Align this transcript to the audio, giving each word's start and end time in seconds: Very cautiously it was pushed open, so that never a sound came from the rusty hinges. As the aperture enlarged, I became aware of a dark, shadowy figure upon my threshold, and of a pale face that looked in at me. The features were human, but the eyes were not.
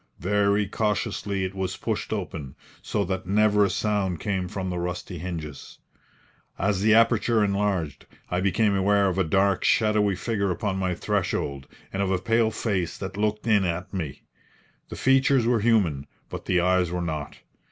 Very 0.17 0.65
cautiously 0.65 1.43
it 1.43 1.53
was 1.53 1.77
pushed 1.77 2.11
open, 2.11 2.55
so 2.81 3.05
that 3.05 3.27
never 3.27 3.63
a 3.63 3.69
sound 3.69 4.19
came 4.19 4.47
from 4.47 4.71
the 4.71 4.79
rusty 4.79 5.19
hinges. 5.19 5.77
As 6.57 6.81
the 6.81 6.95
aperture 6.95 7.43
enlarged, 7.43 8.07
I 8.27 8.41
became 8.41 8.75
aware 8.75 9.09
of 9.09 9.19
a 9.19 9.23
dark, 9.23 9.63
shadowy 9.63 10.15
figure 10.15 10.49
upon 10.49 10.77
my 10.77 10.95
threshold, 10.95 11.67
and 11.93 12.01
of 12.01 12.09
a 12.09 12.17
pale 12.17 12.49
face 12.49 12.97
that 12.97 13.15
looked 13.15 13.45
in 13.45 13.63
at 13.63 13.93
me. 13.93 14.23
The 14.89 14.95
features 14.95 15.45
were 15.45 15.59
human, 15.59 16.07
but 16.29 16.45
the 16.45 16.61
eyes 16.61 16.89
were 16.89 17.03
not. 17.03 17.37